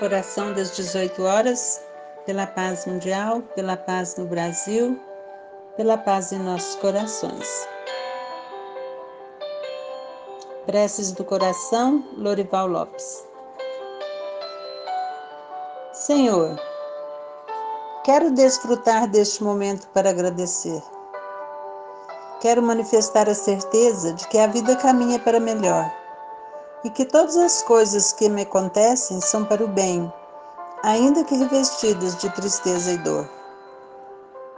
Oração 0.00 0.52
das 0.52 0.76
18 0.76 1.24
horas, 1.24 1.82
pela 2.24 2.46
paz 2.46 2.86
mundial, 2.86 3.42
pela 3.56 3.76
paz 3.76 4.14
no 4.14 4.26
Brasil, 4.26 4.96
pela 5.76 5.98
paz 5.98 6.30
em 6.30 6.38
nossos 6.38 6.76
corações. 6.76 7.66
Preces 10.66 11.10
do 11.10 11.24
coração, 11.24 12.04
Lorival 12.16 12.68
Lopes. 12.68 13.26
Senhor, 15.92 16.56
quero 18.04 18.30
desfrutar 18.30 19.08
deste 19.08 19.42
momento 19.42 19.88
para 19.88 20.10
agradecer. 20.10 20.80
Quero 22.40 22.62
manifestar 22.62 23.28
a 23.28 23.34
certeza 23.34 24.12
de 24.12 24.28
que 24.28 24.38
a 24.38 24.46
vida 24.46 24.76
caminha 24.76 25.18
para 25.18 25.40
melhor 25.40 25.92
e 26.88 26.90
que 26.90 27.04
todas 27.04 27.36
as 27.36 27.62
coisas 27.64 28.14
que 28.14 28.30
me 28.30 28.42
acontecem 28.42 29.20
são 29.20 29.44
para 29.44 29.62
o 29.62 29.68
bem, 29.68 30.10
ainda 30.82 31.22
que 31.22 31.36
revestidas 31.36 32.16
de 32.16 32.30
tristeza 32.30 32.92
e 32.92 32.98
dor. 32.98 33.28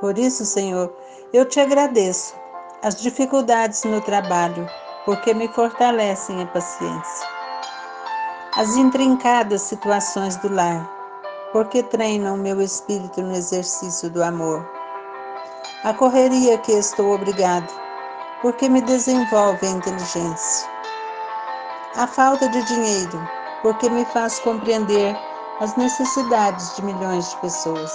Por 0.00 0.16
isso, 0.16 0.44
Senhor, 0.44 0.94
eu 1.32 1.44
te 1.44 1.58
agradeço 1.58 2.36
as 2.80 2.94
dificuldades 2.94 3.82
no 3.82 4.00
trabalho, 4.00 4.68
porque 5.04 5.34
me 5.34 5.48
fortalecem 5.48 6.40
a 6.40 6.46
paciência. 6.46 7.26
As 8.54 8.76
intrincadas 8.76 9.62
situações 9.62 10.36
do 10.36 10.54
lar, 10.54 10.88
porque 11.52 11.82
treinam 11.82 12.36
meu 12.36 12.62
espírito 12.62 13.20
no 13.20 13.34
exercício 13.34 14.08
do 14.08 14.22
amor. 14.22 14.64
A 15.82 15.92
correria 15.92 16.56
que 16.58 16.70
estou 16.70 17.16
obrigado, 17.16 17.72
porque 18.40 18.68
me 18.68 18.80
desenvolve 18.80 19.66
a 19.66 19.70
inteligência 19.70 20.71
a 21.96 22.06
falta 22.06 22.48
de 22.48 22.62
dinheiro, 22.64 23.28
porque 23.60 23.88
me 23.90 24.04
faz 24.06 24.38
compreender 24.40 25.14
as 25.60 25.76
necessidades 25.76 26.74
de 26.74 26.84
milhões 26.84 27.28
de 27.30 27.36
pessoas. 27.36 27.92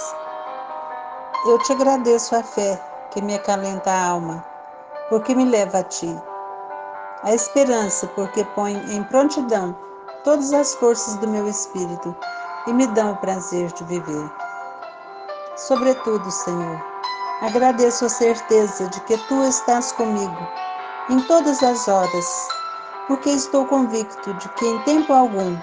Eu 1.46 1.58
te 1.58 1.72
agradeço 1.72 2.36
a 2.36 2.42
fé 2.42 2.80
que 3.10 3.20
me 3.20 3.34
acalenta 3.34 3.90
a 3.90 4.06
alma, 4.10 4.44
porque 5.08 5.34
me 5.34 5.44
leva 5.44 5.78
a 5.78 5.82
ti. 5.82 6.16
A 7.24 7.34
esperança, 7.34 8.06
porque 8.14 8.44
põe 8.54 8.74
em 8.94 9.02
prontidão 9.04 9.76
todas 10.22 10.52
as 10.52 10.74
forças 10.76 11.16
do 11.16 11.26
meu 11.26 11.48
espírito 11.48 12.14
e 12.68 12.72
me 12.72 12.86
dão 12.86 13.12
o 13.12 13.16
prazer 13.16 13.72
de 13.72 13.82
viver. 13.84 14.30
Sobretudo, 15.56 16.30
Senhor, 16.30 16.80
agradeço 17.42 18.04
a 18.04 18.08
certeza 18.08 18.86
de 18.90 19.00
que 19.00 19.18
tu 19.26 19.42
estás 19.42 19.90
comigo 19.90 20.48
em 21.10 21.20
todas 21.22 21.60
as 21.64 21.88
horas 21.88 22.48
porque 23.08 23.30
estou 23.30 23.66
convicto 23.66 24.34
de 24.34 24.48
que 24.50 24.66
em 24.66 24.78
tempo 24.82 25.12
algum 25.12 25.56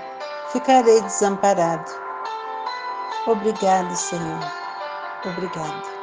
ficarei 0.51 0.99
desamparado. 1.01 1.89
Obrigado, 3.27 3.95
Senhor. 3.95 4.39
Obrigado. 5.25 5.94